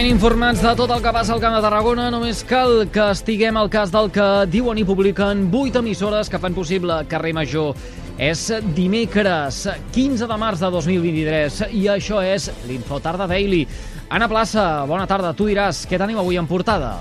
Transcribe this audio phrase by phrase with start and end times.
[0.00, 3.58] Ben informats de tot el que passa al Camp de Tarragona, només cal que estiguem
[3.60, 7.76] al cas del que diuen i publiquen 8 emissores que fan possible Carrer Major.
[8.16, 8.46] És
[8.78, 9.60] dimecres,
[9.92, 13.66] 15 de març de 2023, i això és l'Infotarda Daily.
[14.08, 15.36] Anna Plaça, bona tarda.
[15.36, 16.94] Tu diràs, què tenim avui en portada?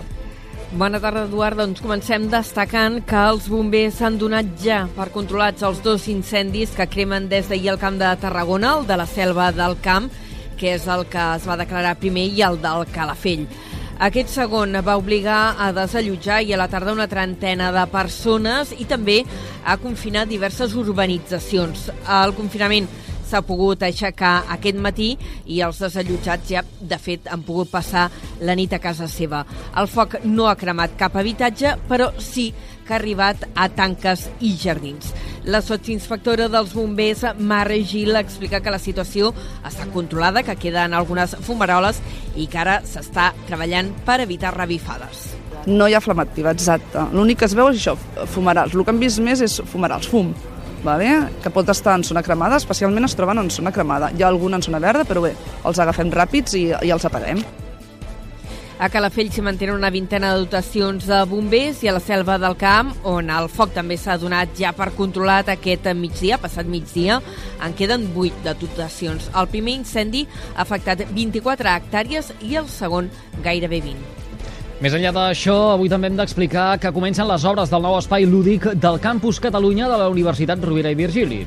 [0.76, 1.56] Bona tarda, Eduard.
[1.64, 6.92] Doncs comencem destacant que els bombers han donat ja per controlats els dos incendis que
[6.92, 10.12] cremen des d'ahir al Camp de Tarragona, el de la Selva del Camp
[10.60, 13.48] que és el que es va declarar primer, i el del Calafell.
[14.00, 18.86] Aquest segon va obligar a desallotjar i a la tarda una trentena de persones i
[18.88, 19.18] també
[19.68, 21.90] a confinar diverses urbanitzacions.
[22.08, 22.88] El confinament
[23.30, 25.12] s'ha pogut aixecar aquest matí
[25.46, 28.10] i els desallotjats ja, de fet, han pogut passar
[28.42, 29.46] la nit a casa seva.
[29.78, 32.50] El foc no ha cremat cap habitatge, però sí
[32.86, 35.14] que ha arribat a tanques i jardins.
[35.46, 39.30] La sotsinspectora dels bombers, Mare Gil, explica que la situació
[39.66, 42.02] està controlada, que queden algunes fumaroles
[42.36, 45.30] i que ara s'està treballant per evitar revifades.
[45.70, 47.06] No hi ha flama activa, exacte.
[47.14, 47.96] L'únic que es veu és això,
[48.34, 48.74] fumarals.
[48.74, 50.34] El que hem vist més és fumarals, fum,
[50.84, 51.30] vale?
[51.44, 54.12] que pot estar en zona cremada, especialment es troben en zona cremada.
[54.16, 55.34] Hi ha algun en zona verda, però bé,
[55.66, 57.44] els agafem ràpids i, i els apaguem.
[58.80, 62.56] A Calafell s'hi mantenen una vintena de dotacions de bombers i a la selva del
[62.56, 67.18] camp, on el foc també s'ha donat ja per controlat aquest migdia, passat migdia,
[67.60, 69.28] en queden 8 de dotacions.
[69.36, 73.12] El primer incendi ha afectat 24 hectàrees i el segon
[73.44, 74.19] gairebé 20.
[74.80, 78.70] Més enllà d'això, avui també hem d'explicar que comencen les obres del nou espai lúdic
[78.80, 81.42] del Campus Catalunya de la Universitat Rovira i Virgili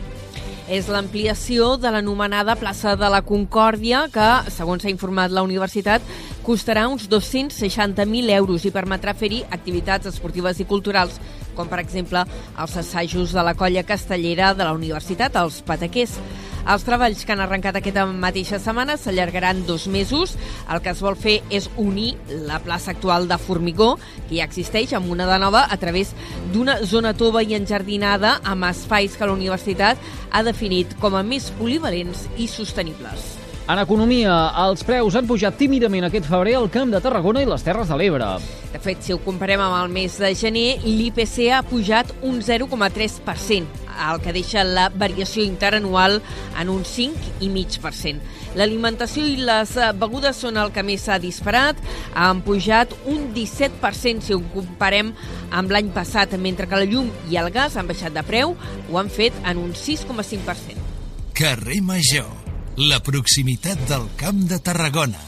[0.72, 6.04] és l'ampliació de l'anomenada plaça de la Concòrdia, que, segons s'ha informat la universitat,
[6.46, 11.18] costarà uns 260.000 euros i permetrà fer-hi activitats esportives i culturals,
[11.56, 16.16] com per exemple els assajos de la colla castellera de la universitat, els pataquers.
[16.62, 20.36] Els treballs que han arrencat aquesta mateixa setmana s'allargaran dos mesos.
[20.70, 22.12] El que es vol fer és unir
[22.46, 23.96] la plaça actual de Formigó,
[24.28, 26.14] que ja existeix, amb una de nova a través
[26.54, 29.98] d'una zona tova i enjardinada amb espais que la universitat
[30.30, 33.32] ha definit com a més polivalents i sostenibles.
[33.70, 34.32] En economia,
[34.64, 37.98] els preus han pujat tímidament aquest febrer al Camp de Tarragona i les Terres de
[37.98, 38.32] l'Ebre.
[38.72, 43.81] De fet, si ho comparem amb el mes de gener, l'IPC ha pujat un 0,3%,
[44.08, 46.20] el que deixa la variació interanual
[46.60, 48.20] en un 5,5%.
[48.58, 51.78] L'alimentació i les begudes són el que més s'ha disparat,
[52.14, 55.14] han pujat un 17% si ho comparem
[55.50, 58.56] amb l'any passat, mentre que la llum i el gas han baixat de preu,
[58.90, 60.88] ho han fet en un 6,5%.
[61.32, 62.42] Carrer Major
[62.76, 65.18] la proximitat del Camp de Tarragona.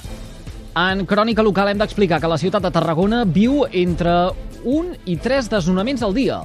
[0.80, 4.14] En crònica local hem d'explicar que la ciutat de Tarragona viu entre
[4.64, 6.40] un i tres desnonaments al dia.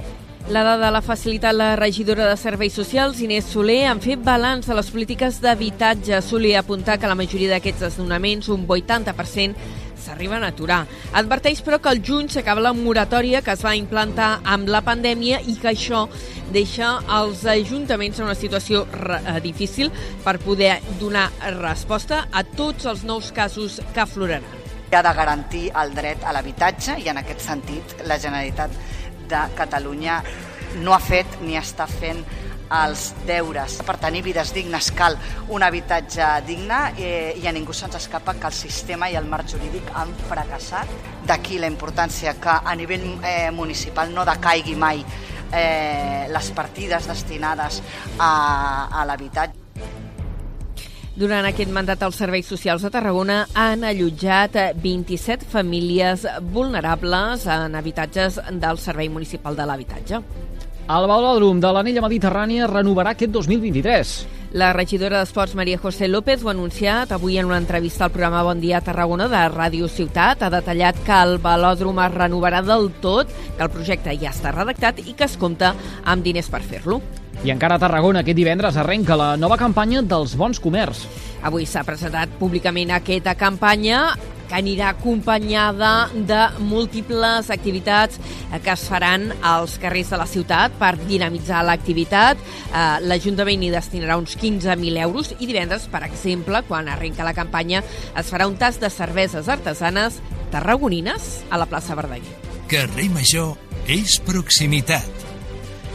[0.48, 4.74] La dada l'ha facilitat la regidora de Serveis Socials, Inés Soler, en fer balanç de
[4.74, 6.22] les polítiques d'habitatge.
[6.24, 9.54] Soler apuntar que la majoria d'aquests desnonaments, un 80%,
[10.00, 10.86] s'arriben a aturar.
[11.12, 15.42] Adverteix, però, que el juny s'acaba la moratòria que es va implantar amb la pandèmia
[15.46, 16.06] i que això
[16.50, 19.92] deixa els ajuntaments en una situació eh, difícil
[20.24, 21.28] per poder donar
[21.60, 24.48] resposta a tots els nous casos que afloraran.
[24.90, 28.74] Ha de garantir el dret a l'habitatge i en aquest sentit la Generalitat
[29.30, 30.20] de Catalunya
[30.84, 32.22] no ha fet ni està fent
[32.70, 33.78] els deures.
[33.86, 35.16] Per tenir vides dignes cal
[35.50, 39.50] un habitatge digne eh, i a ningú se'ns escapa que el sistema i el marc
[39.50, 40.92] jurídic han fracassat.
[41.26, 45.02] D'aquí la importància que a nivell eh, municipal no decaigui mai
[45.52, 47.82] eh, les partides destinades
[48.18, 48.30] a,
[48.92, 49.59] a l'habitatge.
[51.20, 58.38] Durant aquest mandat, els serveis socials de Tarragona han allotjat 27 famílies vulnerables en habitatges
[58.62, 60.22] del Servei Municipal de l'Habitatge.
[60.90, 64.14] El velòdrom de l'anella mediterrània renovarà aquest 2023.
[64.56, 68.42] La regidora d'Esports Maria José López ho ha anunciat avui en una entrevista al programa
[68.48, 70.40] Bon Dia Tarragona de Ràdio Ciutat.
[70.40, 75.04] Ha detallat que el velòdrom es renovarà del tot, que el projecte ja està redactat
[75.04, 77.02] i que es compta amb diners per fer-lo.
[77.40, 81.06] I encara a Tarragona aquest divendres arrenca la nova campanya dels bons comerç.
[81.40, 84.10] Avui s'ha presentat públicament aquesta campanya
[84.50, 88.18] que anirà acompanyada de múltiples activitats
[88.50, 92.36] que es faran als carrers de la ciutat per dinamitzar l'activitat.
[92.36, 97.84] Eh, L'Ajuntament hi destinarà uns 15.000 euros i divendres, per exemple, quan arrenca la campanya,
[98.18, 100.20] es farà un tas de cerveses artesanes
[100.50, 102.36] tarragonines a la plaça Verdaguer.
[102.68, 103.54] Carrer Major
[103.88, 105.19] és proximitat.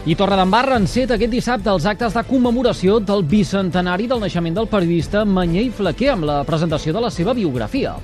[0.06, 5.24] I Torredembarra enceta aquest dissabte els actes de commemoració del bicentenari del naixement del periodista
[5.26, 7.96] Manyer Flaquer amb la presentació de la seva biografia.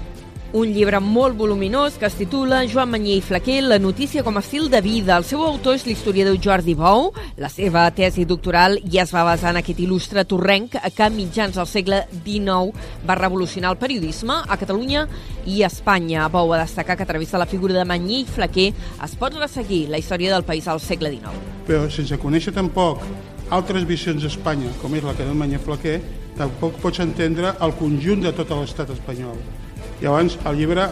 [0.54, 4.42] Un llibre molt voluminós que es titula Joan Manyer i Flaquer, la notícia com a
[4.44, 5.16] estil de vida.
[5.16, 7.14] El seu autor és l'historiador Jordi Bou.
[7.40, 11.70] La seva tesi doctoral ja es va basar en aquest il·lustre torrenc que mitjans del
[11.72, 12.76] segle XIX
[13.08, 15.06] va revolucionar el periodisme a Catalunya
[15.46, 16.28] i a Espanya.
[16.28, 19.40] Bou a destacar que a través de la figura de Manyer i Flaquer es pot
[19.40, 21.48] resseguir la història del país al segle XIX.
[21.70, 23.00] Però sense conèixer tampoc
[23.52, 26.02] altres visions d'Espanya, com és la que del Manyer Flaquer,
[26.36, 29.40] tampoc pots entendre el conjunt de tot l'estat espanyol.
[30.02, 30.88] Llavors, el llibre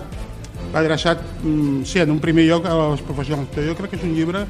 [0.74, 3.98] va adreçat, mm, sí, en un primer lloc a les professionals, però jo crec que
[3.98, 4.46] és un llibre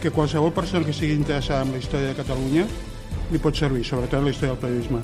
[0.00, 2.66] que qualsevol persona que sigui interessada en la història de Catalunya
[3.30, 5.00] li pot servir, sobretot en la història del periodisme.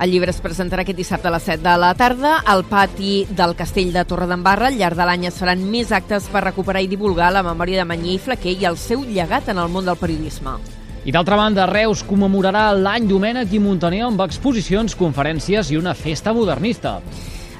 [0.00, 3.54] El llibre es presentarà aquest dissabte a les 7 de la tarda al pati del
[3.54, 4.66] Castell de Torredembarra.
[4.66, 7.84] Al llarg de l'any es faran més actes per recuperar i divulgar la memòria de
[7.86, 10.56] Manyer i Flaquer i el seu llegat en el món del periodisme.
[11.04, 16.32] I d'altra banda, Reus commemorarà l'any Domènec i Montaner amb exposicions, conferències i una festa
[16.32, 16.98] modernista.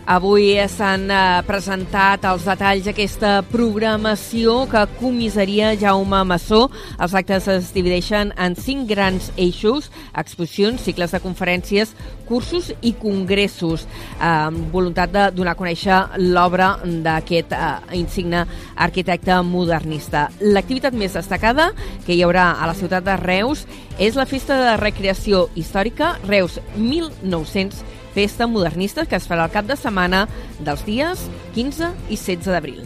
[0.04, 1.18] Avui s'han eh,
[1.48, 6.66] presentat els detalls d'aquesta programació que comissaria Jaume Massó.
[7.00, 11.94] Els actes es divideixen en cinc grans eixos, exposicions, cicles de conferències,
[12.28, 13.86] cursos i congressos,
[14.20, 18.44] amb voluntat de donar a conèixer l'obra d'aquest eh, insigne
[18.76, 20.26] arquitecte modernista.
[20.44, 21.70] L'activitat més destacada
[22.04, 23.64] que hi haurà a la ciutat de Reus
[23.96, 29.66] és la Festa de Recreació Històrica Reus 1900 festa modernista que es farà el cap
[29.68, 30.24] de setmana
[30.62, 32.82] dels dies 15 i 16 d'abril.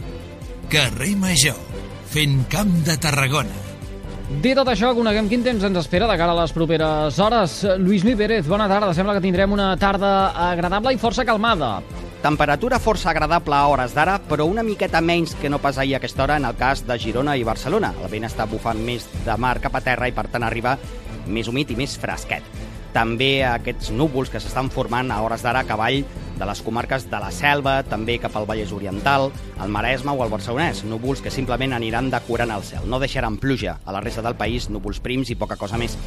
[0.69, 1.57] Carrer Major,
[2.09, 3.65] fent camp de Tarragona.
[4.29, 7.55] Dit tot això, coneguem quin temps ens espera de cara a les properes hores.
[7.81, 8.91] Lluís Mi Pérez, bona tarda.
[8.93, 11.79] Sembla que tindrem una tarda agradable i força calmada.
[12.21, 16.03] Temperatura força agradable a hores d'ara, però una miqueta menys que no pas ahir a
[16.03, 17.95] aquesta hora en el cas de Girona i Barcelona.
[18.03, 20.77] El vent està bufant més de mar cap a terra i, per tant, arriba
[21.25, 25.67] més humit i més fresquet també aquests núvols que s'estan formant a hores d'ara a
[25.69, 26.01] cavall
[26.39, 30.31] de les comarques de la Selva, també cap al Vallès Oriental, al Maresme o al
[30.31, 32.87] Barcelonès, núvols que simplement aniran decorant el cel.
[32.87, 35.97] No deixaran pluja a la resta del país, núvols prims i poca cosa més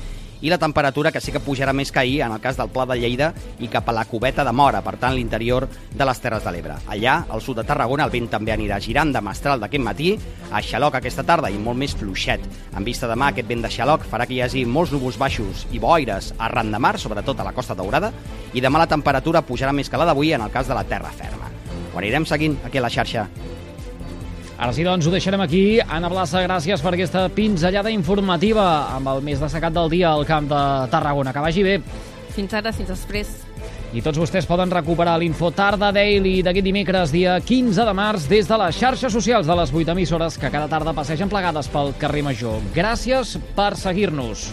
[0.43, 2.85] i la temperatura que sí que pujarà més que ahir en el cas del Pla
[2.91, 3.31] de Lleida
[3.63, 6.77] i cap a la cubeta de Mora, per tant l'interior de les Terres de l'Ebre.
[6.91, 10.11] Allà, al sud de Tarragona, el vent també anirà girant de mestral d'aquest matí
[10.51, 12.43] a xaloc aquesta tarda i molt més fluixet.
[12.77, 15.67] En vista de mà, aquest vent de xaloc farà que hi hagi molts núvols baixos
[15.71, 18.13] i boires arran de mar, sobretot a la Costa Daurada,
[18.53, 21.15] i demà la temperatura pujarà més que la d'avui en el cas de la terra
[21.15, 21.51] ferma.
[21.93, 23.29] Ho anirem seguint aquí a la xarxa.
[24.59, 25.81] Ara sí, doncs, ho deixarem aquí.
[25.83, 30.51] Anna Blassa, gràcies per aquesta pinzellada informativa amb el més destacat del dia al Camp
[30.51, 30.63] de
[30.93, 31.33] Tarragona.
[31.33, 31.79] Que vagi bé.
[32.33, 33.33] Fins ara, fins després.
[33.93, 38.49] I tots vostès poden recuperar l'Info Tarda Daily d'aquest dimecres, dia 15 de març, des
[38.49, 42.25] de les xarxes socials de les 8 emissores que cada tarda passegen plegades pel carrer
[42.25, 42.61] Major.
[42.73, 44.49] Gràcies per seguir-nos.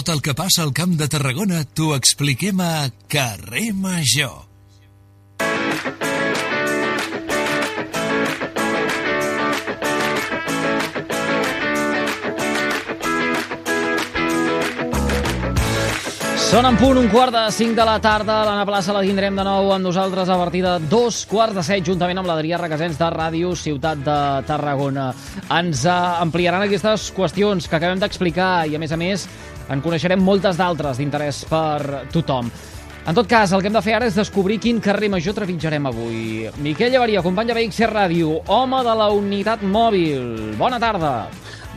[0.00, 4.46] Tot el que passa al Camp de Tarragona t'ho expliquem a Carrer Major.
[16.46, 18.40] Són en punt un quart de cinc de la tarda.
[18.48, 21.84] L'Anna Plaça la tindrem de nou amb nosaltres a partir de dos quarts de set,
[21.92, 24.18] juntament amb l'Adrià Requesens de Ràdio Ciutat de
[24.48, 25.10] Tarragona.
[25.60, 29.28] Ens eh, ampliaran aquestes qüestions que acabem d'explicar i, a més a més,
[29.70, 32.50] en coneixerem moltes d'altres d'interès per tothom.
[33.08, 35.86] En tot cas, el que hem de fer ara és descobrir quin carrer major trepitjarem
[35.88, 36.50] avui.
[36.60, 40.52] Miquel Llevaria, company de BXC Ràdio, home de la unitat mòbil.
[40.60, 41.14] Bona tarda.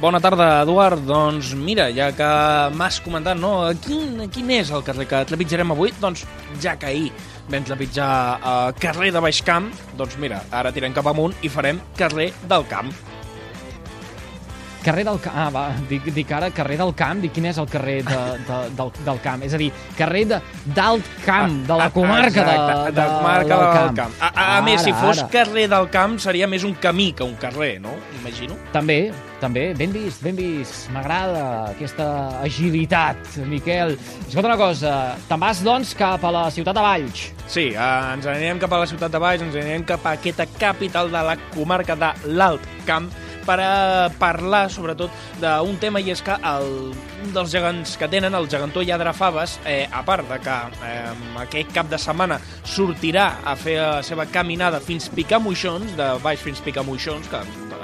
[0.03, 1.05] Bona tarda, Eduard.
[1.07, 2.27] Doncs mira, ja que
[2.75, 3.69] m'has comentat, no?
[3.85, 5.95] Quin, quin és el carrer que trepitjarem avui?
[6.03, 6.25] Doncs
[6.61, 7.07] ja que ahir
[7.47, 12.33] vam trepitjar uh, carrer de Baixcamp, doncs mira, ara tirem cap amunt i farem carrer
[12.51, 12.91] del Camp.
[14.83, 15.35] Carrer del Camp.
[15.39, 17.21] Ah, va, dic, dic ara carrer del Camp.
[17.23, 19.43] Dic quin és el carrer de, de, del, del Camp.
[19.47, 20.39] És a dir, carrer de
[20.75, 24.17] d'alt camp, de la comarca de, Exacte, de, de la comarca del del camp.
[24.19, 25.29] A, a, a més, si Ara, fos ara.
[25.33, 27.93] carrer del camp seria més un camí que un carrer, no?
[28.19, 28.57] Imagino.
[28.73, 28.99] També,
[29.41, 30.89] també, ben vist, ben vist.
[30.95, 32.07] M'agrada aquesta
[32.43, 33.95] agilitat, Miquel.
[34.27, 34.93] Escolta una cosa,
[35.29, 37.25] te'n vas, doncs, cap a la ciutat de Valls.
[37.47, 40.47] Sí, eh, ens anirem cap a la ciutat de Baix, ens anirem cap a aquesta
[40.59, 43.09] capital de la comarca de l'Alt Camp
[43.45, 48.35] per a parlar sobretot d'un tema i és que el, un dels gegants que tenen,
[48.35, 50.57] el gegantó Lladre Faves, eh, a part de que
[50.87, 56.41] eh, aquest cap de setmana sortirà a fer la seva caminada fins Picamoixons, de baix
[56.43, 57.43] fins Picamoixons, que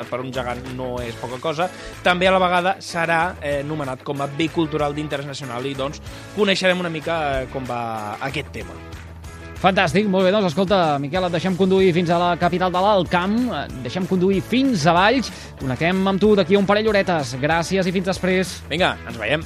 [0.10, 1.70] per un gegant no és poca cosa,
[2.06, 6.02] també a la vegada serà eh, nomenat com a bé cultural d'interès nacional i doncs
[6.38, 8.78] coneixerem una mica eh, com va aquest tema.
[9.60, 13.10] Fantàstic, molt bé, doncs escolta, Miquel, et deixem conduir fins a la capital de l'Alt
[13.12, 13.36] Camp,
[13.84, 15.28] deixem conduir fins a Valls,
[15.60, 17.36] connectem amb tu d'aquí un parell d'horetes.
[17.44, 18.56] Gràcies i fins després.
[18.72, 19.44] Vinga, ens veiem.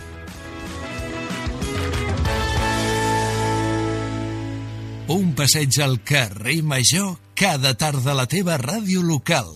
[5.13, 9.55] Un passeig al carrer Major cada tarda a la teva ràdio local.